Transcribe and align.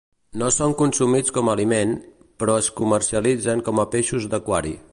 No 0.41 0.47
són 0.53 0.71
consumits 0.77 1.33
com 1.35 1.51
a 1.51 1.53
aliment, 1.57 1.93
però 2.43 2.55
es 2.63 2.71
comercialitzen 2.81 3.63
com 3.69 3.83
a 3.85 3.87
peixos 3.97 4.27
d'aquari. 4.33 4.75